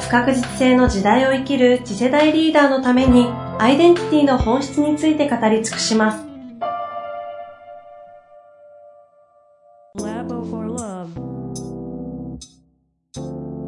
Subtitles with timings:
[0.00, 3.26] 不確実性の時代を生きる次世代リーダーのために
[3.58, 6.24] アイデンティティの本質について語り尽くします。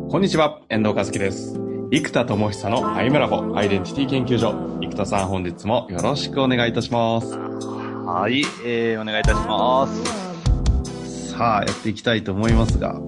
[0.09, 1.59] こんにちは、遠藤和樹です。
[1.93, 4.53] 生田智久のアイムラボアイデンティティ研究所。
[4.81, 7.37] 生田さん本日もよろしくお願いいたします。
[7.37, 11.31] はい、えー、お願いいたします。
[11.31, 13.01] さあ、やっていきたいと思いますが、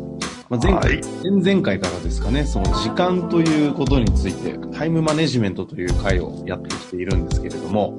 [0.53, 7.95] まあ、前回、前々回からですかね、その時間ということについて、タイムマネジメントという回をやってきているんですけれども、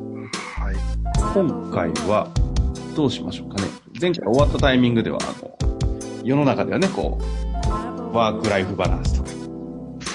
[0.56, 0.76] はい、
[1.34, 2.30] 今回は
[2.95, 3.68] どうしましょうかね。
[4.00, 5.58] 前回終わったタイミングでは、あの、
[6.23, 9.30] 世の中ではね、こう、ワークライフバランスとか、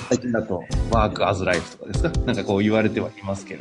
[0.08, 2.10] 最近だとワークアズライフとかですか？
[2.20, 3.60] なんかこう言われてはいますけれ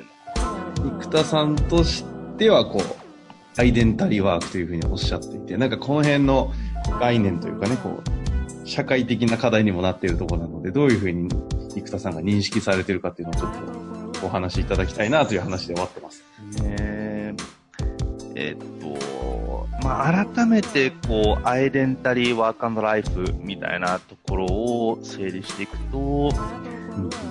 [0.75, 2.05] ども、生田さんとし
[2.37, 6.53] てはこう、アイデンタリーワークというふうにおっしゃっていて、なんかこの辺の
[6.99, 8.16] 概念というかね、こう、
[8.67, 11.29] 社会的な課題にもなっているところなので、どういうふうに
[11.73, 16.23] 生田さんが認識されているかっていうのをちょっとお話しいただきたいなという話で終わってます。
[16.61, 17.35] ね
[18.35, 26.31] えー、っと、まあ、改めて、こう、アイデンタリーワークライフみたいなところを整理していくと、こ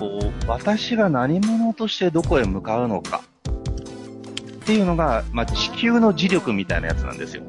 [0.00, 7.42] う、私が何者としてどこへ向かうのかっていうのが、まあ、地球の磁力みたいなやつなんですよ。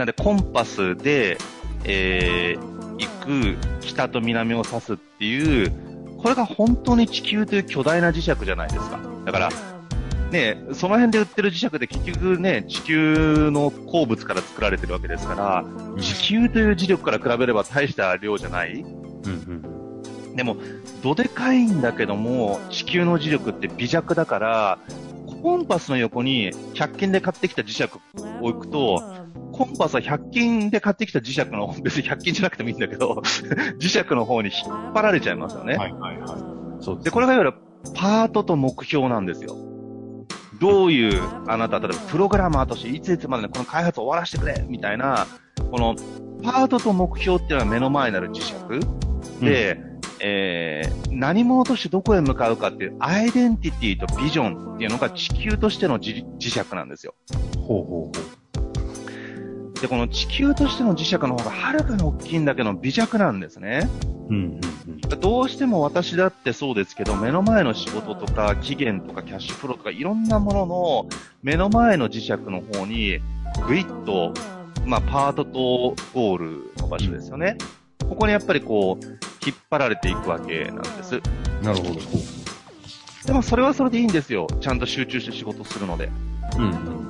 [0.00, 1.36] なんでコンパスで、
[1.84, 5.70] えー、行く北と南を指すっていう、
[6.16, 8.98] これが本当に地球という巨大な磁石じゃないですか。
[9.26, 9.50] だから、
[10.30, 15.66] ね、その辺で売ってる磁石って結局ね、地球の鉱物から作られてるわけですから、
[16.00, 19.64] 地球という磁力から比べれば大した量じゃない、うん
[20.28, 20.56] うん、でも、
[21.02, 24.78] どでかいんだけども、地球の磁力って微弱だから、
[25.42, 27.88] コンパスの横に100均で買ってきた磁石を
[28.42, 29.02] 置くと、
[29.60, 33.20] コンパスは100均で買ってきた磁石の、別に100均じゃなくてもいいんだけど、
[33.78, 35.76] 磁石の方に引っ張られちゃいますよね。
[35.76, 36.82] はいはいはい。
[36.82, 37.58] そうでこれがいわゆる
[37.94, 39.54] パートと目標なんですよ。
[40.58, 45.26] どういう、あなた、例えばプログラマーとしていついつまでにこの開発を終わらせてくれみたいな、
[45.70, 45.94] この
[46.42, 48.54] パートと目標っていうのは目の前になる磁石
[49.44, 57.14] で、うん、えー、何者としてどこへ向かうかっていうアイデンティティとビジョンっていうのが地球としての磁石なんですよ。
[57.58, 58.39] ほうほうほう。
[59.80, 63.88] で、この地球としての磁石の方がはるかに大きいんだけど微弱なんですね。
[64.28, 64.60] うんうん
[65.12, 71.06] うん、どうしても私だってそうですけど、目の前の仕事とか期限とかキャッシュフローとかいろんなものの
[71.42, 73.18] 目の前の磁石の方に
[73.66, 74.34] グイッと、
[74.84, 77.56] まあ、パートとゴールの場所ですよね。
[78.08, 79.06] ここにやっぱりこう、
[79.44, 81.20] 引っ張られていくわけなんです。
[81.62, 82.00] なるほど。
[83.26, 84.46] でもそれはそれでいいんですよ。
[84.60, 86.10] ちゃんと集中して仕事するので。
[86.56, 86.66] うん、う
[87.06, 87.09] ん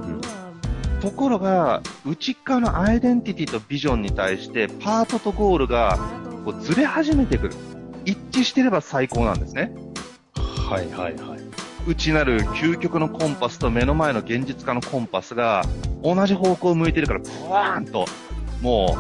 [1.01, 5.99] ところが、内側のアイデンティティとビジョンに対して、パートとゴールが
[6.45, 7.55] こうずれ始めてくる。
[8.05, 9.73] 一致してれば最高なんですね。
[10.35, 11.41] はいはいはい。
[11.87, 15.65] 内なる究極のコンパスと目の前の現実化のコンパスが
[16.03, 18.07] 同じ方向を向いてるから、ブワーンと、
[18.61, 18.97] も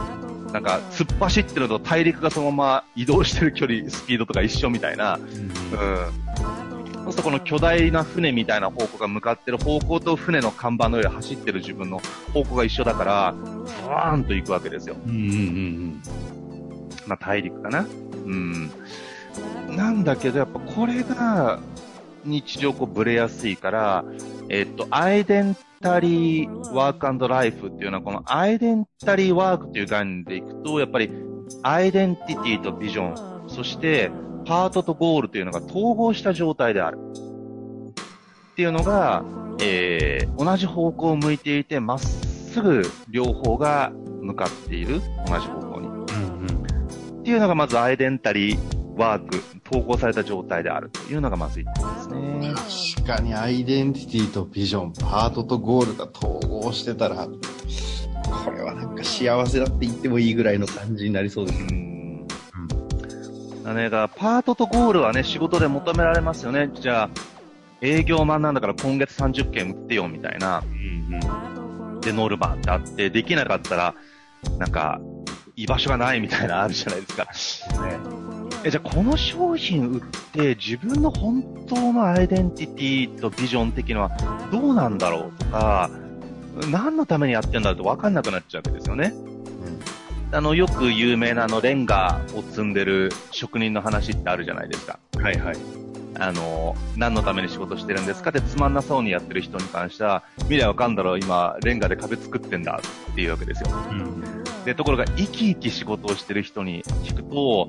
[0.49, 5.27] う、なんか、突っ走ってるのと大陸がそのまま移動してる距離、スピードとか一緒みたいな、うん、う
[6.57, 6.60] ん
[7.05, 12.01] そうするとこの巨大な船みたいな方向が向かってる方向と船の看板の上を走ってる自分の
[12.33, 14.97] 方向が一緒だから、ブワーンと行くわけですよ。
[15.07, 16.03] うんうんうん。
[17.07, 17.87] まあ大陸かな。
[18.25, 18.71] うん。
[19.77, 21.61] なんだけど、やっぱこれが
[22.25, 24.05] 日常こうブレやすいから、
[24.49, 31.11] えっと、アイデンタリーワークライフっていうのは、このアイデンタリーワークという概念でいくと、やっぱり
[31.63, 34.11] アイデンティティとビジョン、そして
[34.51, 36.99] パートとゴールというのが統合した状態である。
[36.99, 39.25] っていうのが、
[39.63, 45.03] えー、同じ方向を向いていて、まっすぐ両方が向かっている。
[45.29, 45.87] 同じ方向に。
[45.87, 48.59] うんうん、っていうのがまずアイデンタリー
[48.97, 52.53] ワーク、統合された状態であるというのがまず一点ですね。
[52.97, 61.90] 確かにアイデンティティとビジョン、パートとゴールが統合してたら、これはなんか幸せだって言ってもいいぐらいの感じになりそうですね。
[63.75, 66.71] ね、だパートとゴールはね、仕事で求められますよね。
[66.75, 67.11] じゃあ、
[67.81, 70.63] 営業マンなんだから今月30件売ってよ、みたいな。
[70.65, 71.15] うん
[71.95, 73.95] うん、で、ノルマってあって、できなかったら、
[74.59, 75.01] なんか、
[75.57, 77.25] 居場所がないみたいなあるじゃないですか。
[77.83, 77.99] ね、
[78.65, 80.01] え、じゃあこの商品売っ
[80.33, 84.11] て自分の本当のアイデンティティとビジョン的のは
[84.51, 85.91] どうなんだろうとか、
[86.71, 89.15] 何のためにやってんだろうと分かんなくなっちゃうわけですよね。
[90.31, 94.99] うん、あの、よく有名なあの、レンガを積んでる職人の話ってあるじゃないですか。
[95.19, 95.57] はいはい。
[96.19, 102.81] あの、何のために仕事してるんですかってつまんなそうにやってる人に関しては、未来わかんだろう、今、レンガで壁作ってんだ
[103.11, 103.71] っていうわけですよ。
[103.91, 107.69] うん、で、ところが、生き生き仕事をしてる人に聞くと、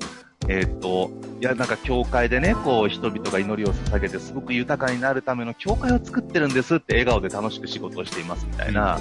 [0.49, 8.99] えっ、ー、と、いや、なんか教会でね、こう、人々が祈りを捧げて、すごく豊かになるための教会を作ってるんですって笑顔で楽しく仕事をしていますみたいな、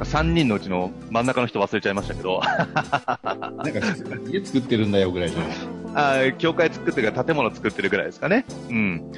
[0.00, 2.40] 3人のうちの真ん中の人忘れちゃいましたけど。
[2.42, 3.64] なんか、
[4.28, 5.40] 家作ってるんだよぐらいじゃ
[5.94, 6.28] ない？
[6.28, 8.44] あ教会作ってるか建物作ってるぐらいですかね。
[8.68, 9.10] うん。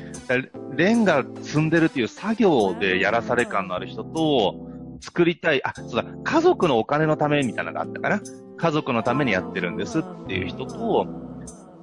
[0.77, 4.55] レンガ積んでるっていう作業でやらされ感のある人と、
[5.01, 8.21] 作りたい、あ、そうだ、家族のお金のためみたいなのがあったかな。
[8.57, 11.07] 家族のためにやってるんですっていう人と、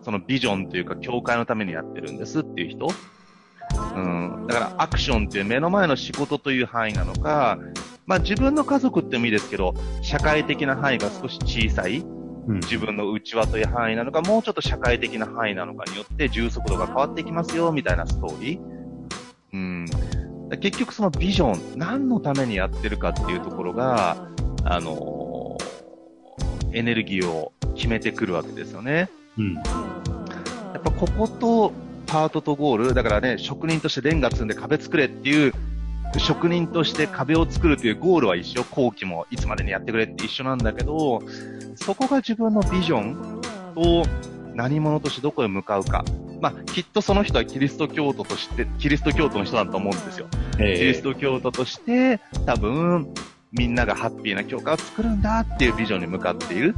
[0.02, 2.88] そのビジョンというか、教会のためにやってるんですっていう人。
[3.96, 4.46] うん。
[4.48, 7.58] だから、アクションっていう目の前の仕事という範囲なのか、
[8.06, 12.06] まあ自分の家族ってもいいですけど、社会的な範囲が少し小さい、
[12.48, 18.60] 自分の内輪という範囲なのか、もうちょっと社会的な範囲なのかによって充足度が変わっていきますよ、みたいなストーリー。
[19.54, 19.86] うん。
[20.60, 24.28] 結局そのビジョン、何のためにやってるかっていうところが、
[24.64, 29.10] あのー、エネルギーを決めてくるわけですよね。
[29.38, 29.54] うん。
[29.56, 29.62] や
[30.78, 31.74] っぱここと
[32.06, 35.54] パートとゴール、だからね、職人としてレンガ積んで壁作れっていう
[36.20, 41.22] 職人として壁を作るというゴールは一緒、後期もいつまでにやってくれって一緒なんだけど、
[41.76, 43.42] そこが自分のビジョン
[43.76, 44.06] と
[44.54, 46.04] 何者としてどこへ向かうか。
[46.42, 50.28] まあ、きっとその人はキリスト教徒として、キリスト教徒の人だと思うんですよ。
[50.58, 53.14] キリスト教徒として、多分、
[53.52, 56.76] みんながハッピーな教会を作るんだっていうビジョンに向かっている。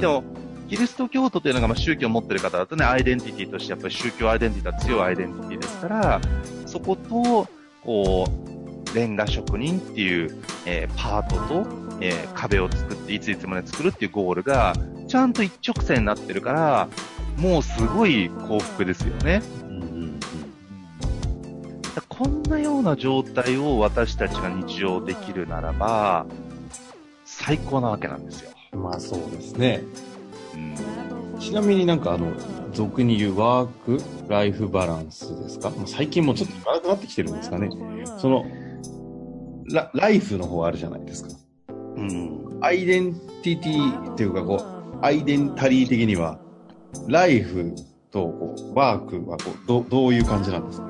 [0.00, 0.24] でも、
[0.68, 6.20] キリスト教徒というのがまあ宗教を持ってる方だとね、アイデンティティとしてやっぱり宗教アイデンティティは強いアイデンティティですから、
[6.66, 7.48] そこと、
[7.82, 8.57] こう、
[8.94, 11.66] レンガ職人っていう、えー、パートと、
[12.00, 14.74] えー、壁を作って、いついつまで作るっていうゴールが、
[15.08, 16.88] ちゃんと一直線になってるから、
[17.36, 19.42] もうすごい幸福ですよね。
[22.08, 26.26] こんなような状態を私たちが日常できるならば、
[27.24, 28.50] 最高なわけなんですよ。
[28.72, 29.82] まあそうですね。
[30.54, 30.56] う
[31.36, 32.32] ん、ちなみになんかあの、
[32.72, 35.72] 俗に言うワークライフバランスですか？
[35.86, 37.70] 最近もちょっと言わなくなってきてるんですかね。
[38.18, 38.44] その、
[39.72, 41.30] ラライフの方あるじゃないですか。
[41.96, 42.58] うん。
[42.60, 46.38] アイデンティティっていうか、こう、アイデンタリー的には、
[47.06, 47.74] ライフ
[48.10, 50.88] とこうワークはこうどどういう感じなんですか？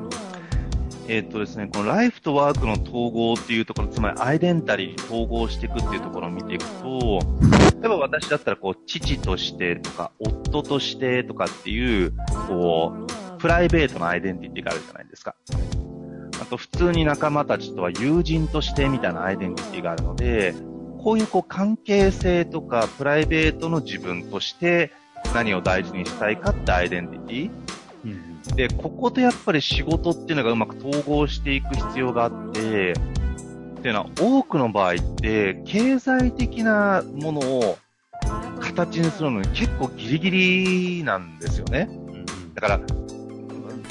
[1.08, 7.20] えっとですね、このライフとワークの統合っていうところ、つまりアイデンタリーに統合していくっていうところを見ていくと、
[7.80, 12.12] 例えば私だったらこう、父としてとか、夫としてとかっていう、
[12.46, 15.34] こう、プライベートなアイデンティティがあるじゃないですか。
[16.48, 20.54] あと普通に仲間たちとは友人としてみたいなアイデンティティがあるので、
[21.02, 24.90] こういうこう関係性とかプライベートの自分として
[25.34, 27.50] 何を大事にしたいかってアイデンティティ。
[28.04, 32.94] うん、で、こことやっぱり仕事っていうのがうまく統合していく必要があって、っ
[33.82, 37.76] ていうのは多くの場合って経済的なものを
[38.60, 41.90] 形にするのに結構ギリギリなんですよね。
[42.54, 42.78] だから、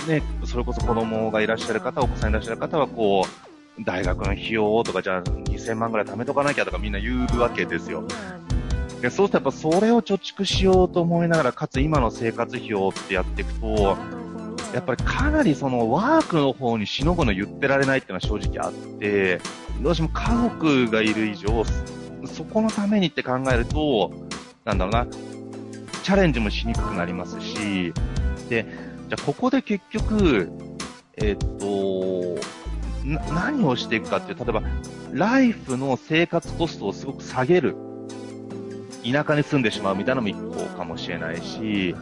[0.07, 0.23] ね、
[0.57, 3.27] それこそ子供がいらっしゃる方、お子さんいらっしゃる方は、こ
[3.79, 8.03] う、大学の費用とか、じゃあ2000万ぐらい貯めとかなきゃとかみんな言うわけですよ。
[8.99, 13.67] でそうするとやっぱそれを貯蓄しようと思いながら、かつ今の生活費用ってやっていくと、
[14.73, 19.39] やっぱりかなりそのワークの方にしのぐの言ってられないっていうのは正直あって、
[19.83, 21.63] どうしても家族がいる以上、
[22.25, 24.11] そこのためにって考えると、
[24.65, 25.05] なんだろうな、
[26.01, 27.93] チャレンジもしにくくなりますし、
[28.49, 30.51] で、じゃあここで結局、
[31.15, 32.37] えっと、
[33.31, 34.61] 何をしていくかっていう、例えば、
[35.13, 37.75] ライフの生活コストをすごく下げる。
[39.09, 41.95] 田舎に住んでしまうみたいなのも一個かもしれないし、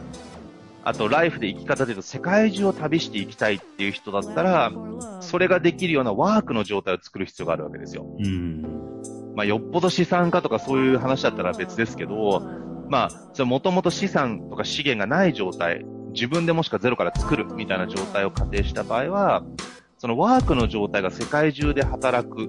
[0.82, 4.72] あと、ライフで生き方で言うと、世界中を旅していきたいっていう人だったら、
[5.20, 8.06] それができるようなワークの状態を作る必要があるわけですよ。
[8.18, 8.62] うん。
[9.36, 12.48] まあ、よっぽど資産家とかそういう話だったら別ですけど、
[12.88, 15.84] まあ、もともと資産とか資源がない状態、
[16.16, 19.44] 自分でもしかゼロから作るみたいな状態を仮定した場合は、
[19.98, 22.48] そのワークの状態が世界中で働く、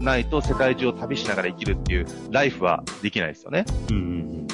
[0.00, 3.64] ないと世界中を旅しながら生きるっていうライフはできないですよね。
[3.90, 4.46] うん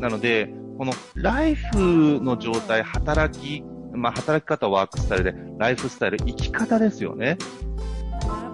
[0.00, 7.38] なので、このライフの状態、働き、まあ働き方はワークスタイルで、ライフスタイル、生き方ですよね。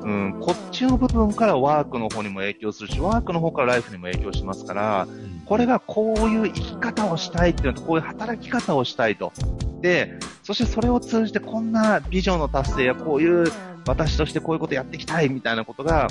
[0.03, 5.07] うん、こっちの部分からワークの方にも影響するし、ワークの方からライフにも影響しますから、
[5.53, 9.35] これがこういう生き方をしたいっていうのと、こういう働き方をしたいと。
[9.83, 13.53] で、そしてそれを通じてこんなビジョンの達成やこういう
[13.87, 16.09] 私としてこういうことやっていきたいみたいなことが、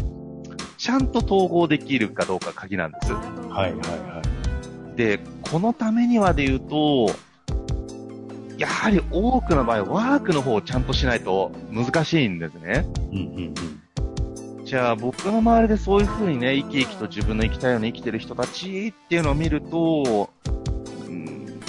[0.78, 3.14] ちゃんと統合できるかどうか鍵なんです。
[3.14, 4.22] はいはいは
[4.94, 4.96] い。
[4.96, 7.08] で、このためにはで言うと、
[8.60, 12.86] やはり多くの場合、ワークの方をちゃんとしないと難しいんですね。
[13.12, 13.71] うんうんうん、
[14.72, 20.30] じゃあ僕の周りでそういうふうにね、生き生きと自分の生きたいように生きてる人たちっていうのを見ると、
[21.08, 21.60] うん、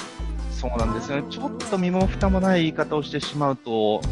[0.52, 1.24] そうなんですよね。
[1.28, 4.02] ちょっと身も蓋もない言い方をしてしまうと、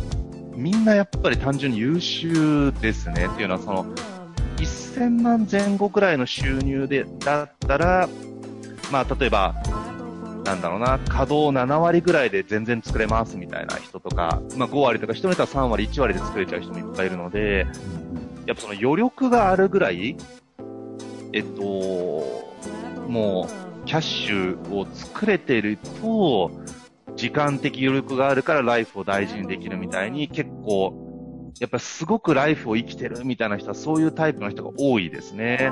[0.57, 3.29] みんなやっぱり単純に優秀ですね。
[3.33, 3.87] っていうのはその、
[4.57, 8.09] 1000万前後くらいの収入で、だったら、
[8.91, 9.55] まあ例えば、
[10.45, 17.69] なんだろうな、稼働7割ぐらいで全然作れますみたいな人とか、まあ5割とか人によっては3割、1割で作れちゃう人もいっぱいいるので、
[18.47, 20.17] やっぱその余力があるぐらい、
[21.33, 21.63] えっと、
[23.09, 26.51] もう、キャッシュを作れてると、
[27.17, 35.71] 時間的余力があるからライフを大事にできるみたいに結構、やっぱすごくライフを生きてるみたいな人はそういうタイプの人が多いですね。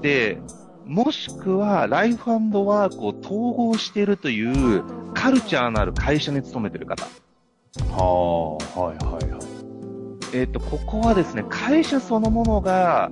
[0.00, 0.40] で、
[0.84, 7.04] もしくは、ライフワークを統合しているというカルチャーのある会社に勤めてる方。
[7.90, 9.37] はあ、はいはいはい。
[10.32, 13.10] えっ、ー、と、ここはですね、会社そのものが、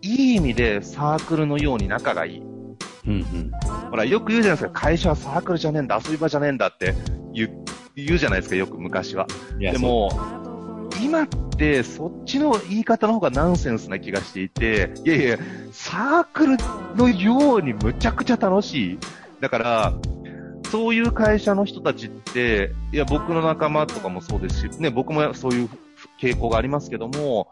[0.00, 2.38] いい意味でサークルのように仲がいい。
[2.38, 3.50] うんうん。
[3.90, 6.94] ほら、よく言うじゃないですか、会社はサークルじゃねえんだ、遊び場じゃねえんだって
[7.32, 7.64] 言う、
[7.96, 9.26] 言うじゃないですか、よく昔は。
[9.58, 10.10] でも、
[11.02, 15.38] 今ってそっちの言い方の方がナンセンスな気がしていて、いやいや、
[15.72, 16.56] サークル
[16.96, 18.98] のようにむちゃくちゃ楽しい。
[19.40, 19.92] だから、
[20.70, 25.68] そういう会社の人たちって、いや、僕の仲間とかもそうですし、ね、僕もそういう
[26.20, 27.50] 傾向がありますけども、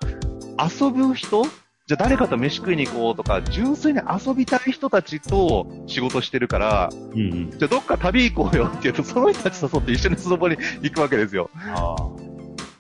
[0.58, 1.44] 遊ぶ人
[1.88, 11.48] じゃあ誰かと飯食いに行こうとか、純粋に遊びたい人たちと仕事してるから、うんうん、じゃあどっか旅行こうよって言うと、その人たち誘って一緒にスノボに行くわけですよ。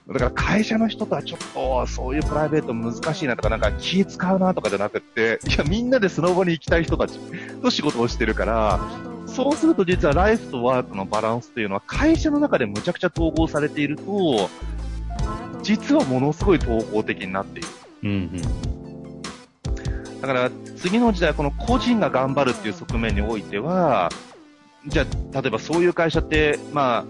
[0.08, 7.16] だから会社の人とはちょっとそういうプライベート難しいなとかなんか気使うなとかじゃなくて、いやみんなでスノボに行きたい人たち
[7.62, 8.80] と仕事をしてるから、
[9.26, 14.48] そうすると実はライフとワークのバランスというのは会社の中でむちゃくちゃ統合されていると、
[15.66, 17.68] 実はものすごい統合的になっている。
[18.04, 18.76] うんうん
[20.20, 24.10] だから次の時代、この個人が頑張るっていう側面においては、
[24.86, 25.04] じゃ
[25.34, 27.06] あ、例えばそういう会社って、ま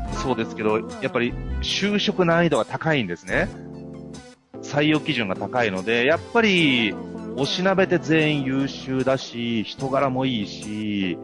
[0.00, 3.48] あ、そうですけど、やっぱり就職難易度が高いんですね。
[4.62, 6.94] 採用基準が高いので、やっぱり、
[7.36, 11.18] おしなべて全員優秀だし、人柄もいいし、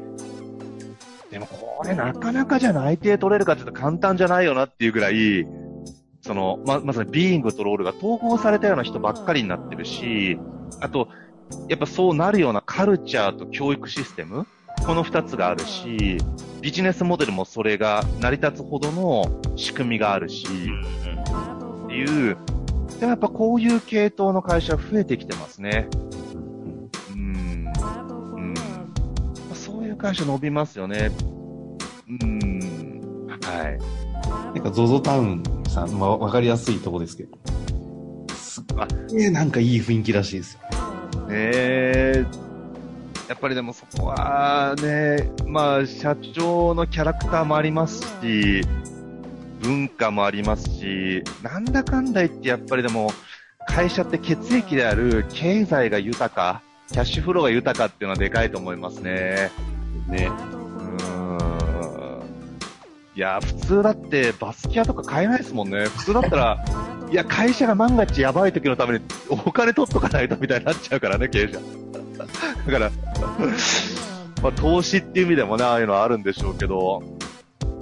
[1.31, 5.45] でもこれなかなかじゃ内定取れるかって言うと簡単じゃないよなっていうぐらい、
[6.25, 10.39] その、ま、まさにビーイングとロールが統合されたような人ばっかりになってるし、
[10.81, 11.09] あと、
[11.69, 14.47] やっぱそうなるようなカルチャーと教育システム
[14.87, 16.17] この二つがあるし、
[16.63, 22.39] ビジネスモデルもそれが成り立つほどの仕組みがあるし、っていう、
[22.99, 25.89] でもやっぱこういう系統の会社増えてきてますね。
[27.13, 27.73] うん。
[28.37, 28.55] うん。
[29.53, 31.11] そういう会社伸びますよね。
[32.09, 32.61] うん。
[33.43, 33.79] はい。
[34.55, 35.43] なんか ZOZO タウン
[35.75, 37.37] さん、まあ、わかりやすいとこですけど。
[38.35, 38.65] すっ
[39.11, 40.61] げえなんかいい雰囲気らしいですよ。
[41.29, 48.63] えー、やっぱりでもそこはね、まあ、社長のキャラクターもありますし、
[49.61, 53.11] 文化もありますし、なんだかんだ言ってやっぱりでも、
[53.67, 56.63] 会社って血液である経済が豊か、
[56.93, 59.51] キャッシュフローが豊かっていうのはでかいと思いますね。
[60.09, 60.31] ね。
[63.15, 63.19] うん。
[63.19, 65.87] いや、普通だってバスキアとか買えないですもんね。
[65.87, 66.65] 普通だったら、
[67.11, 71.61] いや、会社が万が一やばい時のためにお金取っとかないとみたいになっちゃうからね、経営者。
[72.67, 72.91] だから、
[74.43, 77.03] まあ、投資っていう意味でもね、ああいうのはあるんでしょうけど、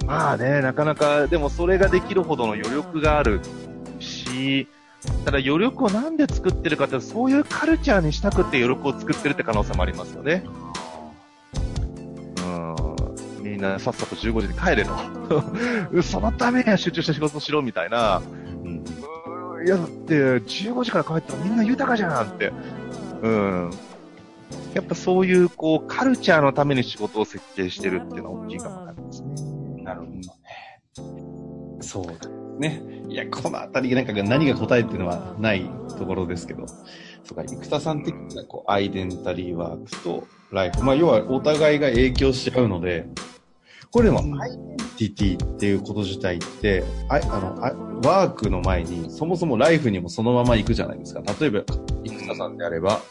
[0.05, 3.39] まあね、なかなか、でもそれができるほどの余力がある
[3.99, 4.67] し、
[5.25, 10.43] ただ余力をなんで作ってるかって、そういうカルチャーにしたくって余力を作ってるって可能性もありますよね。
[13.63, 14.91] なさっさと15時に帰れと。
[16.03, 18.21] そのためには集中して仕事しろみたいな。
[18.63, 18.83] うん。
[19.65, 22.51] いや、だって15時から帰ったらみんな豊かじゃんって。
[23.21, 23.71] うん。
[24.73, 29.83] やっぱそういう、こう、カルチャーのために仕事を設計してるっていうのは大きいかもわかんないですね。
[29.83, 30.21] なるほどね。
[31.81, 32.29] そうだ
[32.59, 32.81] ね。
[33.09, 36.75] いや、このあたりなんか何が答えっていうのはないところですけど、そ
[37.31, 40.83] うか、生田さん的にはこう、アイデンタリーワークとライフ。
[40.83, 43.07] まあ、要はお互いが影響し合うので、
[43.93, 47.73] これでも、アイデンティティっていうこと自体って、ああのあ
[48.03, 51.21] ワークの前に、そもそもライフにもそのまま行くじゃないですか。
[51.39, 51.61] 例えば、
[52.03, 53.01] 生田さんであれば、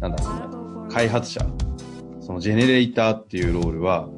[0.00, 1.44] なんだ、その、開発者、
[2.22, 4.08] そのジェネレーターっていうロールは、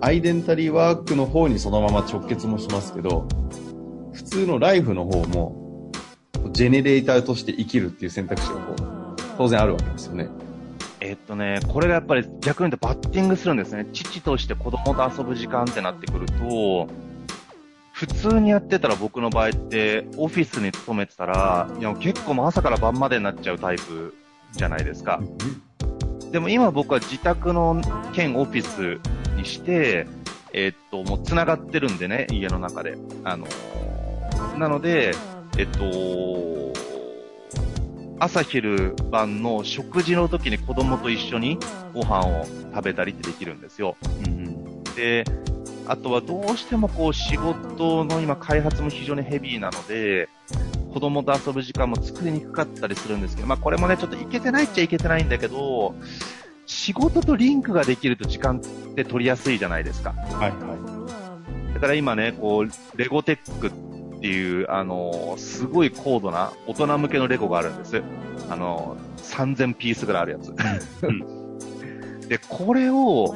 [0.00, 3.28] アイデンタリーワークの方にそのまま直結もしますけど、
[4.12, 5.92] 普通のライフの方も、
[6.50, 10.28] ジェネレーターとして生きるっていう選択肢がこう、当然あるわけですよね。
[11.04, 13.86] えっとね、これがやっぱり逆に言うとバッティングするんですね。
[13.92, 16.86] 父として子供と遊ぶ時間ってなってくると、
[17.92, 24.14] 普通にやってたら僕の場合って、オフィスに勤めてたら、いや結構もう朝から晩までになっちゃうタイプ
[24.52, 25.20] じゃないですか。
[26.30, 27.82] でも今僕は自宅の
[28.12, 29.00] 兼オフィス
[29.36, 30.06] にして、
[30.52, 32.96] えー、っと、もう繋がってるんでね、家の中で。
[33.24, 33.48] あの、
[34.56, 35.16] なので、
[35.58, 36.61] えっと、
[38.22, 41.58] 朝昼晩の食事の時に子供と一緒に
[41.92, 43.96] ご飯を食べたりってできるんですよ。
[44.24, 45.24] うん、で、
[45.88, 50.28] あとはどうしてもこう仕事の今開発も非常にヘビーなので、
[50.94, 55.96] 子供と遊ぶ時間も作りにくかったりするんですけど、まあこれもね、ちょっといけてないっちゃいけてないんだけど、
[56.66, 60.12] 仕事とリンクができると時間って取りやすいじゃないですか。
[60.12, 60.76] はいは
[61.70, 61.74] い。
[61.74, 63.72] だから今ね、こう、レゴテック
[64.22, 68.00] っていう、あのすごい高度な大人向けのレゴがあるんです。
[68.48, 70.54] あの3000ピースぐらいあるやつ。
[72.28, 73.34] で、これを、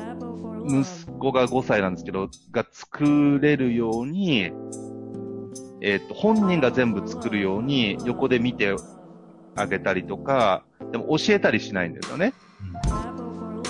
[0.64, 4.52] 息子が5歳なんですけど、が作れるように、
[5.80, 8.74] えっ、ー、と、本人が全部作るように横で見て
[9.56, 10.62] あげたりとか、
[10.92, 12.32] でも教えたりしないんですよね。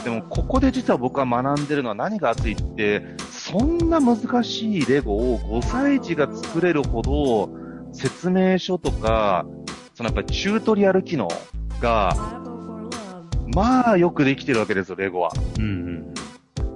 [0.05, 3.17] でも、ここで実は僕は学んでるのは何が熱いって、
[3.49, 7.49] そんな難しいレゴを5歳児が作れるほど、
[7.93, 9.47] 説明書とか、
[9.95, 11.29] そのやっぱりチュートリアル機能
[11.81, 12.13] が、
[13.55, 15.31] まあよくできてるわけですよ、レゴは。
[15.61, 16.15] うんうん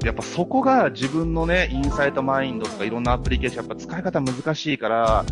[0.05, 5.25] やっぱそこが自分のね、インサイトマインドとかいろんなアプリケーション、やっぱ使い方難しいから、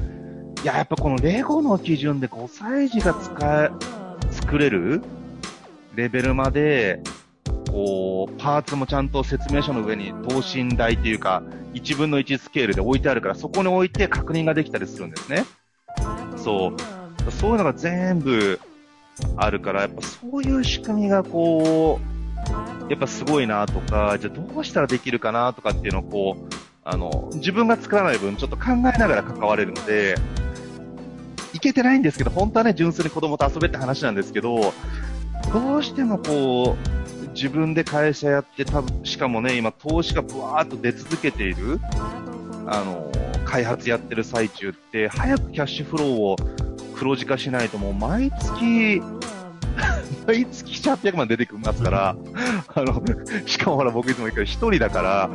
[0.63, 3.71] いや、やっぱこのレゴの基準で5歳児が使え、
[4.31, 5.03] 作れる
[5.95, 7.01] レベルまで、
[7.71, 11.43] こう、パーツもちゃんと説明書の上に等身大っていうか、
[11.75, 15.45] 1分の1スケールで置いてあるから、そこに置いて確認ができたりするんですね。
[16.37, 16.73] そ
[17.27, 17.33] う。
[17.33, 18.61] そういうのが全部
[19.37, 30.17] あるから、やっぱそういう仕組みがこう、やっぱすごいなとか、じゃあどうしたらできるかなとかっていうのをこう、あの、自分が作らない分ちょっと考えながら関われるので、
[31.53, 34.73] いけてないんですけど、本当はね、純粋に子供と遊べって話なんですけど、
[35.53, 36.98] どうしてもこう、
[37.39, 41.79] 自分で会社やって多分、しかもね、今投資がブワーっと出続けている、
[42.67, 43.13] あの、
[43.45, 46.37] 開発やってる最中って、早くキャッシュフローを
[46.97, 49.01] 黒字化しないともう毎月、
[50.27, 52.17] 毎月800万出てきますから、
[52.75, 53.01] あの、
[53.47, 55.31] しかもほら僕いつも言うけど一人だから、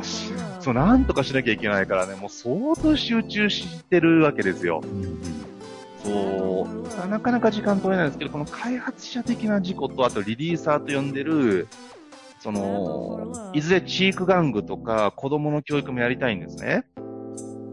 [0.60, 4.82] そう、なんとかしなきゃいけないからね、もう相当集中してるわけですよ。
[6.04, 11.66] そう、なかなか時間取れないんですけど、この開発者的な事故と、あとリリーサーと呼んでる、
[12.44, 16.84] その、いずれチーク玩具とか子供の教育もやりたいんですね。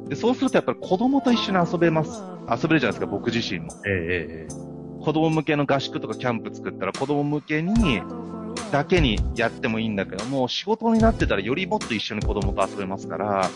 [0.07, 2.23] で、そうするとやっぱり子供と一緒に遊べます。
[2.49, 3.67] 遊べるじゃないですか、僕自身も。
[3.85, 5.03] ええええ。
[5.03, 8.01] 子供向けの合宿とかキャンプ作ったら子供向けに、
[8.71, 13.49] だけにやってもいいんだけども、仕事になってたらよりもっと一緒に子供と遊べますから、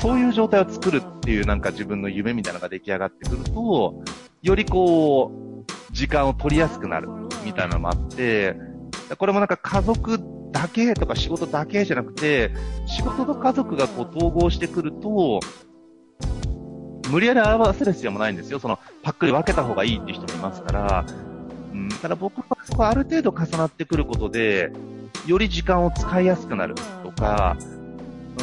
[0.00, 4.02] そういう状態を作るっていうなんか自分の夢みたいなのが出来上がってくると、
[4.40, 5.30] よりこ
[5.68, 7.10] う、時間を取りやすくなる
[7.44, 8.56] みたいなのもあって、
[9.18, 12.50] これもなんか家族だけとか仕事だけじゃなくて、
[12.86, 15.40] 仕事と家族がこう統合してくると、
[17.10, 18.58] 無理やり合わせる必要もないんですよ。
[18.58, 21.04] その、パックリ分けた方がいいっていう人もいますから、
[21.72, 24.70] うん、ただ僕はそこある程度重なってくることで、
[25.26, 27.56] より時間を使いやすくなるとか、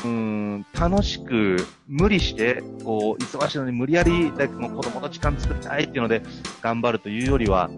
[0.04, 6.22] うん、楽しく、無理して、こう、忙しいのに無理やり、だもう子供の時間作りたいっていうので
[6.62, 7.70] 頑張るというよりは、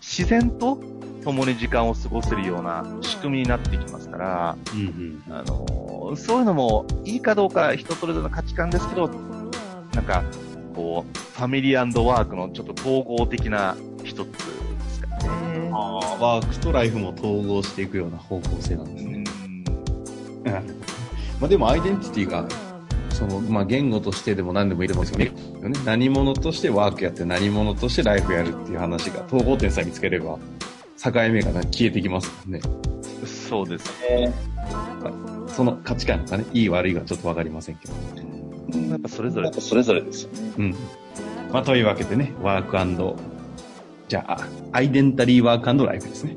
[0.00, 0.80] 自然と
[1.24, 9.08] 共に時間を過ごせるような仕組みになってきますから、うんうん、あのそういうのもいいかどうか人それぞれの価値観ですけど、
[9.94, 10.22] なんか、
[10.74, 14.34] こう、ファミリーワークのちょっと統合的な一つで
[14.90, 15.70] すかね。
[15.72, 19.24] ああ、ワークとライフも統合していくような方向性なんですね。
[21.40, 22.46] まあでもアイデンティティが、
[23.10, 30.38] その、まあ言語としてでも何でもいいと思うんですけどね、何者としてワークやって何者としてライフやるっていう話が統合点さえ見つければ、
[31.02, 32.60] 境目が消えてきますもんね。
[33.24, 34.32] そうですね。
[35.48, 37.94] その価値観がね、いい悪いはちょっとわかりませんけど。
[38.90, 39.52] やっぱそれぞれ。
[39.52, 40.52] それぞれですよね。
[40.58, 40.74] うん。
[41.52, 43.16] まあ、というわけでね、ワーク
[44.08, 46.36] じゃあ、アイデンタリーワークライフですね。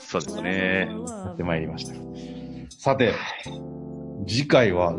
[0.00, 0.88] そうですね。
[1.06, 1.94] やってまいりました。
[2.78, 3.12] さて、
[4.26, 4.96] 次回は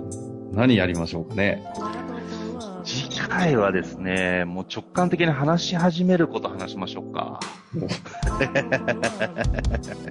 [0.52, 1.64] 何やりましょうかね。
[2.84, 7.40] 次回はですね、もう直感的に話し始めること話しましょうか。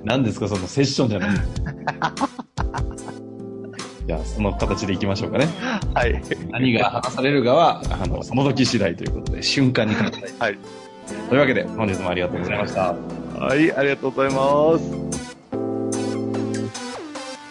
[0.04, 1.30] 何ですか、そのセッションじゃない。
[4.06, 5.46] じゃあ、その形でいきましょうかね。
[5.94, 6.20] はい。
[6.50, 10.58] 何が話されるかは、あの、その時次第ということで、瞬間に考えはい。
[11.28, 12.94] というわけで、本日もありがとうございました。
[13.38, 15.29] はい、ありがとうございます。